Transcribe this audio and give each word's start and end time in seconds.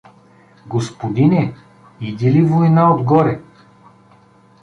—Господине, 0.73 1.43
иде 2.07 2.27
ли 2.33 2.41
война 2.51 2.83
отгоре? 2.93 3.35